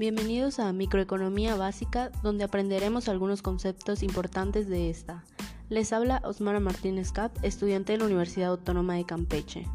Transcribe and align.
Bienvenidos 0.00 0.60
a 0.60 0.72
Microeconomía 0.72 1.56
Básica, 1.56 2.10
donde 2.22 2.42
aprenderemos 2.42 3.06
algunos 3.10 3.42
conceptos 3.42 4.02
importantes 4.02 4.66
de 4.66 4.88
esta. 4.88 5.26
Les 5.68 5.92
habla 5.92 6.22
Osmara 6.24 6.58
Martínez 6.58 7.12
Cap, 7.12 7.30
estudiante 7.42 7.92
de 7.92 7.98
la 7.98 8.06
Universidad 8.06 8.48
Autónoma 8.48 8.94
de 8.94 9.04
Campeche. 9.04 9.66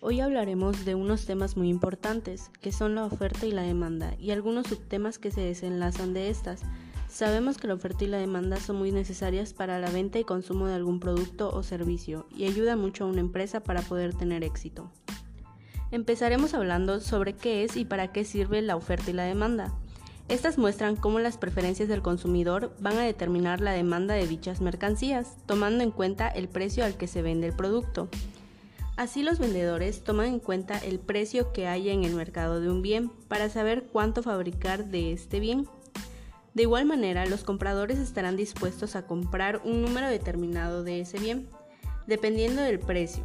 Hoy 0.00 0.18
hablaremos 0.18 0.84
de 0.84 0.96
unos 0.96 1.26
temas 1.26 1.56
muy 1.56 1.68
importantes, 1.68 2.50
que 2.60 2.72
son 2.72 2.96
la 2.96 3.04
oferta 3.04 3.46
y 3.46 3.52
la 3.52 3.62
demanda, 3.62 4.16
y 4.18 4.32
algunos 4.32 4.66
subtemas 4.66 5.20
que 5.20 5.30
se 5.30 5.42
desenlazan 5.42 6.12
de 6.12 6.28
estas. 6.28 6.62
Sabemos 7.08 7.58
que 7.58 7.68
la 7.68 7.74
oferta 7.74 8.02
y 8.02 8.08
la 8.08 8.18
demanda 8.18 8.56
son 8.56 8.78
muy 8.78 8.90
necesarias 8.90 9.52
para 9.52 9.78
la 9.78 9.90
venta 9.90 10.18
y 10.18 10.24
consumo 10.24 10.66
de 10.66 10.74
algún 10.74 10.98
producto 10.98 11.54
o 11.54 11.62
servicio, 11.62 12.26
y 12.36 12.46
ayuda 12.46 12.74
mucho 12.74 13.04
a 13.04 13.06
una 13.06 13.20
empresa 13.20 13.60
para 13.60 13.82
poder 13.82 14.12
tener 14.12 14.42
éxito. 14.42 14.90
Empezaremos 15.92 16.54
hablando 16.54 17.00
sobre 17.00 17.34
qué 17.34 17.64
es 17.64 17.76
y 17.76 17.84
para 17.84 18.12
qué 18.12 18.24
sirve 18.24 18.62
la 18.62 18.76
oferta 18.76 19.10
y 19.10 19.12
la 19.12 19.24
demanda. 19.24 19.74
Estas 20.26 20.56
muestran 20.56 20.96
cómo 20.96 21.18
las 21.18 21.36
preferencias 21.36 21.86
del 21.86 22.00
consumidor 22.00 22.74
van 22.80 22.96
a 22.96 23.02
determinar 23.02 23.60
la 23.60 23.72
demanda 23.72 24.14
de 24.14 24.26
dichas 24.26 24.62
mercancías, 24.62 25.36
tomando 25.44 25.84
en 25.84 25.90
cuenta 25.90 26.28
el 26.28 26.48
precio 26.48 26.86
al 26.86 26.96
que 26.96 27.06
se 27.06 27.20
vende 27.20 27.48
el 27.48 27.52
producto. 27.52 28.08
Así 28.96 29.22
los 29.22 29.38
vendedores 29.38 30.02
toman 30.02 30.28
en 30.28 30.38
cuenta 30.38 30.78
el 30.78 30.98
precio 30.98 31.52
que 31.52 31.66
haya 31.66 31.92
en 31.92 32.04
el 32.04 32.14
mercado 32.14 32.62
de 32.62 32.70
un 32.70 32.80
bien 32.80 33.10
para 33.28 33.50
saber 33.50 33.84
cuánto 33.92 34.22
fabricar 34.22 34.86
de 34.86 35.12
este 35.12 35.40
bien. 35.40 35.68
De 36.54 36.62
igual 36.62 36.86
manera, 36.86 37.26
los 37.26 37.44
compradores 37.44 37.98
estarán 37.98 38.36
dispuestos 38.38 38.96
a 38.96 39.06
comprar 39.06 39.60
un 39.62 39.82
número 39.82 40.08
determinado 40.08 40.84
de 40.84 41.00
ese 41.00 41.18
bien, 41.18 41.48
dependiendo 42.06 42.62
del 42.62 42.78
precio, 42.78 43.24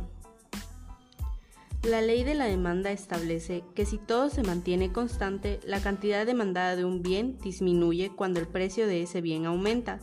la 1.88 2.02
ley 2.02 2.24
de 2.24 2.36
la 2.36 2.46
demanda 2.46 2.92
establece 2.92 3.64
que 3.74 3.86
si 3.86 3.98
todo 3.98 4.30
se 4.30 4.44
mantiene 4.44 4.92
constante, 4.92 5.60
la 5.66 5.80
cantidad 5.80 6.26
demandada 6.26 6.76
de 6.76 6.84
un 6.84 7.02
bien 7.02 7.38
disminuye 7.40 8.12
cuando 8.14 8.42
el 8.42 8.48
precio 8.48 8.88
de 8.88 9.04
ese 9.04 9.22
bien 9.22 9.46
aumenta. 9.46 10.00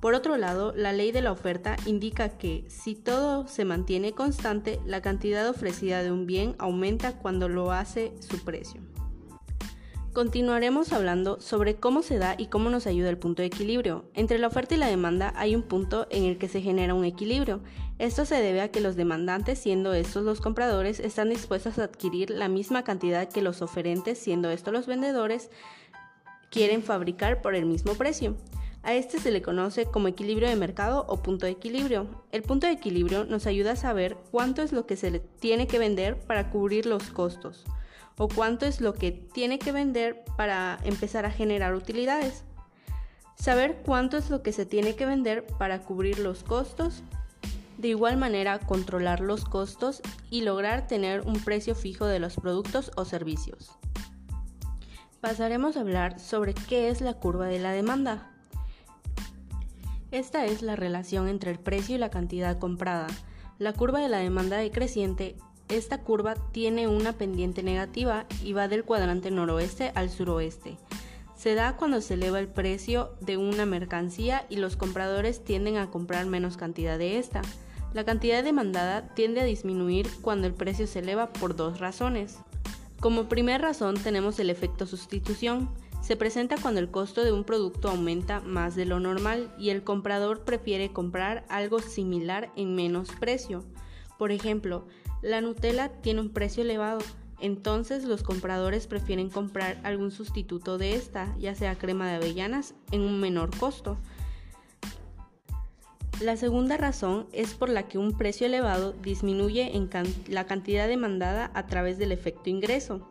Por 0.00 0.14
otro 0.14 0.36
lado, 0.36 0.72
la 0.74 0.92
ley 0.92 1.12
de 1.12 1.22
la 1.22 1.32
oferta 1.32 1.76
indica 1.86 2.38
que 2.38 2.64
si 2.68 2.96
todo 2.96 3.46
se 3.46 3.64
mantiene 3.64 4.12
constante, 4.12 4.80
la 4.84 5.00
cantidad 5.00 5.48
ofrecida 5.48 6.02
de 6.02 6.10
un 6.10 6.26
bien 6.26 6.56
aumenta 6.58 7.16
cuando 7.18 7.48
lo 7.48 7.70
hace 7.70 8.12
su 8.20 8.44
precio. 8.44 8.80
Continuaremos 10.12 10.92
hablando 10.92 11.38
sobre 11.40 11.76
cómo 11.76 12.02
se 12.02 12.18
da 12.18 12.34
y 12.38 12.46
cómo 12.46 12.70
nos 12.70 12.86
ayuda 12.86 13.10
el 13.10 13.18
punto 13.18 13.42
de 13.42 13.46
equilibrio. 13.46 14.06
Entre 14.14 14.38
la 14.38 14.46
oferta 14.46 14.74
y 14.74 14.78
la 14.78 14.86
demanda 14.86 15.32
hay 15.36 15.54
un 15.54 15.62
punto 15.62 16.06
en 16.10 16.24
el 16.24 16.38
que 16.38 16.48
se 16.48 16.62
genera 16.62 16.94
un 16.94 17.04
equilibrio. 17.04 17.60
Esto 17.98 18.24
se 18.24 18.36
debe 18.36 18.62
a 18.62 18.70
que 18.70 18.80
los 18.80 18.96
demandantes, 18.96 19.58
siendo 19.58 19.92
estos 19.92 20.24
los 20.24 20.40
compradores, 20.40 20.98
están 20.98 21.28
dispuestos 21.28 21.78
a 21.78 21.84
adquirir 21.84 22.30
la 22.30 22.48
misma 22.48 22.84
cantidad 22.84 23.28
que 23.28 23.42
los 23.42 23.60
oferentes, 23.60 24.18
siendo 24.18 24.50
estos 24.50 24.72
los 24.72 24.86
vendedores, 24.86 25.50
quieren 26.50 26.82
fabricar 26.82 27.42
por 27.42 27.54
el 27.54 27.66
mismo 27.66 27.94
precio. 27.94 28.34
A 28.82 28.94
este 28.94 29.20
se 29.20 29.30
le 29.30 29.42
conoce 29.42 29.84
como 29.84 30.08
equilibrio 30.08 30.48
de 30.48 30.56
mercado 30.56 31.04
o 31.08 31.22
punto 31.22 31.44
de 31.44 31.52
equilibrio. 31.52 32.06
El 32.32 32.42
punto 32.42 32.66
de 32.66 32.72
equilibrio 32.72 33.24
nos 33.24 33.46
ayuda 33.46 33.72
a 33.72 33.76
saber 33.76 34.16
cuánto 34.30 34.62
es 34.62 34.72
lo 34.72 34.86
que 34.86 34.96
se 34.96 35.20
tiene 35.20 35.66
que 35.66 35.78
vender 35.78 36.18
para 36.18 36.50
cubrir 36.50 36.86
los 36.86 37.10
costos 37.10 37.66
o 38.16 38.28
cuánto 38.28 38.66
es 38.66 38.80
lo 38.80 38.94
que 38.94 39.12
tiene 39.12 39.58
que 39.58 39.72
vender 39.72 40.24
para 40.36 40.78
empezar 40.84 41.24
a 41.24 41.30
generar 41.30 41.74
utilidades. 41.74 42.44
Saber 43.36 43.82
cuánto 43.84 44.16
es 44.16 44.30
lo 44.30 44.42
que 44.42 44.52
se 44.52 44.66
tiene 44.66 44.96
que 44.96 45.06
vender 45.06 45.46
para 45.46 45.82
cubrir 45.82 46.18
los 46.18 46.42
costos. 46.42 47.02
De 47.78 47.88
igual 47.88 48.16
manera, 48.16 48.58
controlar 48.58 49.20
los 49.20 49.44
costos 49.44 50.02
y 50.30 50.42
lograr 50.42 50.88
tener 50.88 51.20
un 51.20 51.40
precio 51.44 51.76
fijo 51.76 52.06
de 52.06 52.18
los 52.18 52.34
productos 52.34 52.90
o 52.96 53.04
servicios. 53.04 53.70
Pasaremos 55.20 55.76
a 55.76 55.80
hablar 55.80 56.18
sobre 56.18 56.54
qué 56.54 56.88
es 56.88 57.00
la 57.00 57.14
curva 57.14 57.46
de 57.46 57.60
la 57.60 57.70
demanda. 57.70 58.32
Esta 60.10 60.46
es 60.46 60.62
la 60.62 60.74
relación 60.74 61.28
entre 61.28 61.50
el 61.50 61.58
precio 61.58 61.94
y 61.94 61.98
la 61.98 62.10
cantidad 62.10 62.58
comprada. 62.58 63.06
La 63.58 63.72
curva 63.72 64.00
de 64.00 64.08
la 64.08 64.18
demanda 64.18 64.56
decreciente 64.56 65.36
esta 65.68 66.02
curva 66.02 66.34
tiene 66.52 66.88
una 66.88 67.12
pendiente 67.12 67.62
negativa 67.62 68.26
y 68.42 68.52
va 68.52 68.68
del 68.68 68.84
cuadrante 68.84 69.30
noroeste 69.30 69.92
al 69.94 70.10
suroeste. 70.10 70.76
Se 71.36 71.54
da 71.54 71.76
cuando 71.76 72.00
se 72.00 72.14
eleva 72.14 72.40
el 72.40 72.48
precio 72.48 73.12
de 73.20 73.36
una 73.36 73.64
mercancía 73.64 74.44
y 74.48 74.56
los 74.56 74.76
compradores 74.76 75.44
tienden 75.44 75.76
a 75.76 75.90
comprar 75.90 76.26
menos 76.26 76.56
cantidad 76.56 76.98
de 76.98 77.18
esta. 77.18 77.42
La 77.94 78.04
cantidad 78.04 78.42
demandada 78.42 79.14
tiende 79.14 79.40
a 79.40 79.44
disminuir 79.44 80.08
cuando 80.20 80.46
el 80.46 80.54
precio 80.54 80.86
se 80.86 80.98
eleva 80.98 81.32
por 81.32 81.54
dos 81.54 81.78
razones. 81.78 82.38
Como 83.00 83.28
primera 83.28 83.58
razón 83.58 83.94
tenemos 83.94 84.40
el 84.40 84.50
efecto 84.50 84.84
sustitución. 84.84 85.70
Se 86.02 86.16
presenta 86.16 86.56
cuando 86.60 86.80
el 86.80 86.90
costo 86.90 87.22
de 87.22 87.32
un 87.32 87.44
producto 87.44 87.88
aumenta 87.88 88.40
más 88.40 88.74
de 88.74 88.86
lo 88.86 88.98
normal 88.98 89.54
y 89.58 89.70
el 89.70 89.84
comprador 89.84 90.44
prefiere 90.44 90.92
comprar 90.92 91.44
algo 91.48 91.78
similar 91.78 92.50
en 92.56 92.74
menos 92.74 93.10
precio. 93.20 93.64
Por 94.18 94.32
ejemplo, 94.32 94.86
la 95.22 95.40
Nutella 95.40 95.90
tiene 96.00 96.20
un 96.20 96.30
precio 96.30 96.62
elevado, 96.62 97.00
entonces 97.40 98.04
los 98.04 98.22
compradores 98.22 98.86
prefieren 98.86 99.30
comprar 99.30 99.80
algún 99.84 100.10
sustituto 100.10 100.78
de 100.78 100.94
esta, 100.94 101.34
ya 101.38 101.54
sea 101.54 101.78
crema 101.78 102.08
de 102.08 102.16
avellanas, 102.16 102.74
en 102.90 103.02
un 103.02 103.20
menor 103.20 103.56
costo. 103.56 103.96
La 106.20 106.36
segunda 106.36 106.76
razón 106.76 107.28
es 107.32 107.54
por 107.54 107.68
la 107.68 107.86
que 107.86 107.96
un 107.96 108.16
precio 108.16 108.46
elevado 108.46 108.92
disminuye 108.92 109.72
la 110.26 110.46
cantidad 110.46 110.88
demandada 110.88 111.52
a 111.54 111.66
través 111.66 111.96
del 111.96 112.10
efecto 112.10 112.50
ingreso, 112.50 113.08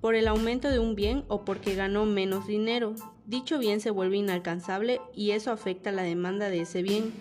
por 0.00 0.16
el 0.16 0.26
aumento 0.26 0.68
de 0.68 0.80
un 0.80 0.96
bien 0.96 1.24
o 1.28 1.44
porque 1.44 1.76
ganó 1.76 2.04
menos 2.04 2.48
dinero. 2.48 2.94
Dicho 3.26 3.58
bien 3.58 3.80
se 3.80 3.90
vuelve 3.90 4.16
inalcanzable 4.16 5.00
y 5.14 5.32
eso 5.32 5.52
afecta 5.52 5.92
la 5.92 6.02
demanda 6.02 6.50
de 6.50 6.62
ese 6.62 6.82
bien. 6.82 7.12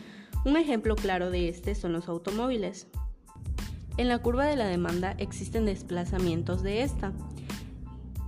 Un 0.43 0.57
ejemplo 0.57 0.95
claro 0.95 1.29
de 1.29 1.49
este 1.49 1.75
son 1.75 1.93
los 1.93 2.07
automóviles. 2.07 2.87
En 3.97 4.07
la 4.07 4.19
curva 4.19 4.45
de 4.45 4.55
la 4.55 4.67
demanda 4.67 5.15
existen 5.17 5.65
desplazamientos 5.65 6.61
de 6.61 6.83
esta. 6.83 7.13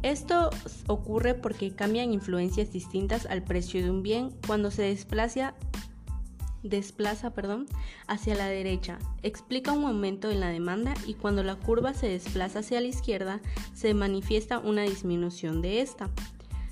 Esto 0.01 0.49
ocurre 0.87 1.35
porque 1.35 1.71
cambian 1.71 2.11
influencias 2.11 2.71
distintas 2.71 3.25
al 3.27 3.43
precio 3.43 3.83
de 3.83 3.91
un 3.91 4.01
bien 4.01 4.31
cuando 4.47 4.71
se 4.71 4.81
desplaza, 4.83 5.53
desplaza 6.63 7.33
perdón, 7.33 7.67
hacia 8.07 8.33
la 8.35 8.47
derecha. 8.47 8.97
Explica 9.21 9.73
un 9.73 9.85
aumento 9.85 10.31
en 10.31 10.39
la 10.39 10.49
demanda 10.49 10.93
y 11.05 11.13
cuando 11.13 11.43
la 11.43 11.55
curva 11.55 11.93
se 11.93 12.07
desplaza 12.07 12.59
hacia 12.59 12.81
la 12.81 12.87
izquierda 12.87 13.41
se 13.73 13.93
manifiesta 13.93 14.57
una 14.57 14.83
disminución 14.83 15.61
de 15.61 15.81
esta. 15.81 16.09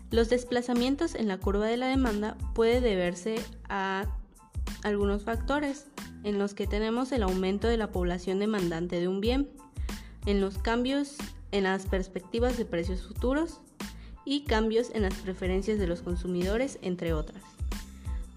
Los 0.10 0.30
desplazamientos 0.30 1.14
en 1.14 1.28
la 1.28 1.38
curva 1.38 1.68
de 1.68 1.78
la 1.78 1.88
demanda 1.88 2.38
puede 2.56 2.80
deberse 2.80 3.36
a 3.68 4.06
algunos 4.84 5.24
factores 5.24 5.88
en 6.24 6.40
los 6.40 6.54
que 6.54 6.68
tenemos 6.68 7.12
el 7.12 7.24
aumento 7.24 7.68
de 7.68 7.78
la 7.78 7.92
población 7.92 8.40
demandante 8.40 9.00
de 9.00 9.08
un 9.08 9.22
bien, 9.22 9.50
en 10.26 10.42
los 10.42 10.58
cambios 10.58 11.18
en 11.52 11.64
las 11.64 11.86
perspectivas 11.86 12.58
de 12.58 12.66
precios 12.66 13.04
futuros 13.04 13.62
y 14.26 14.44
cambios 14.44 14.90
en 14.94 15.04
las 15.04 15.14
preferencias 15.16 15.80
de 15.80 15.88
los 15.88 16.02
consumidores, 16.02 16.80
entre 16.82 17.14
otras. 17.14 17.42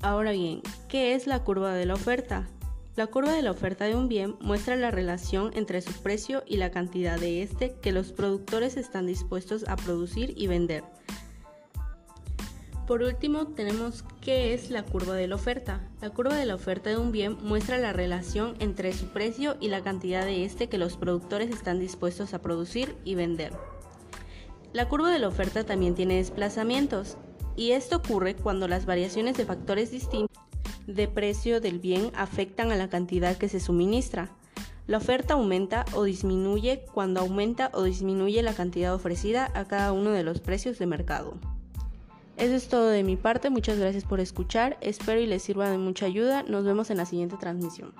Ahora 0.03 0.33
bien, 0.33 0.63
¿qué 0.89 1.15
es 1.15 1.27
la 1.27 1.43
curva 1.43 1.75
de 1.75 1.87
la 1.87 1.95
oferta? 1.95 2.49
La 2.97 3.07
curva 3.07 3.33
de 3.33 3.43
la 3.43 3.51
oferta 3.51 3.85
de 3.85 3.97
un 3.97 4.09
bien 4.09 4.37
muestra 4.41 4.77
la 4.77 4.91
relación 4.91 5.51
entre 5.55 5.81
su 5.81 5.93
precio 6.03 6.43
y 6.47 6.57
la 6.57 6.71
cantidad 6.71 7.19
de 7.19 7.43
este 7.43 7.75
que 7.83 7.93
los 7.93 8.13
productores 8.13 8.77
están 8.77 9.07
dispuestos 9.07 9.65
a 9.69 9.77
producir 9.77 10.35
y 10.37 10.47
vender 10.47 10.85
por 12.91 13.05
último, 13.05 13.47
tenemos 13.47 14.03
qué 14.21 14.53
es 14.53 14.69
la 14.73 14.83
curva 14.83 15.15
de 15.15 15.29
la 15.29 15.37
oferta. 15.37 15.81
La 16.01 16.11
curva 16.11 16.35
de 16.35 16.45
la 16.45 16.57
oferta 16.57 16.91
de 16.91 16.97
un 16.97 17.13
bien 17.13 17.39
muestra 17.41 17.79
la 17.79 17.93
relación 17.93 18.57
entre 18.59 18.93
su 18.93 19.07
precio 19.11 19.57
y 19.61 19.69
la 19.69 19.81
cantidad 19.81 20.25
de 20.25 20.45
este 20.45 20.69
que 20.69 20.77
los 20.77 20.97
productores 20.97 21.51
están 21.51 21.79
dispuestos 21.79 22.35
a 22.35 22.43
producir 22.43 22.97
y 23.05 23.15
vender. 23.15 23.53
La 24.73 24.89
curva 24.89 25.13
de 25.13 25.21
la 25.21 25.29
oferta 25.29 25.63
también 25.63 25.95
tiene 25.95 26.17
desplazamientos, 26.17 27.17
y 27.55 27.71
esto 27.71 27.99
ocurre 27.99 28.35
cuando 28.35 28.67
las 28.67 28.87
variaciones 28.87 29.37
de 29.37 29.47
factores 29.47 29.93
distintos 29.93 30.37
de 30.89 31.07
precio 31.07 31.61
del 31.61 31.79
bien 31.79 32.11
afectan 32.17 32.73
a 32.73 32.77
la 32.77 32.91
cantidad 32.91 33.37
que 33.37 33.49
se 33.49 33.61
suministra. 33.61 34.31
La 34.89 34.97
oferta 34.97 35.35
aumenta 35.35 35.85
o 35.95 36.03
disminuye 36.03 36.85
cuando 36.93 37.21
aumenta 37.21 37.71
o 37.73 37.85
disminuye 37.85 38.43
la 38.43 38.55
cantidad 38.55 38.93
ofrecida 38.93 39.49
a 39.55 39.67
cada 39.67 39.93
uno 39.93 40.11
de 40.11 40.25
los 40.25 40.41
precios 40.41 40.81
de 40.81 40.87
mercado. 40.87 41.39
Eso 42.41 42.55
es 42.55 42.69
todo 42.69 42.89
de 42.89 43.03
mi 43.03 43.17
parte, 43.17 43.51
muchas 43.51 43.79
gracias 43.79 44.05
por 44.05 44.19
escuchar, 44.19 44.79
espero 44.81 45.21
y 45.21 45.27
les 45.27 45.43
sirva 45.43 45.69
de 45.69 45.77
mucha 45.77 46.07
ayuda, 46.07 46.43
nos 46.43 46.65
vemos 46.65 46.89
en 46.89 46.97
la 46.97 47.05
siguiente 47.05 47.37
transmisión. 47.37 47.93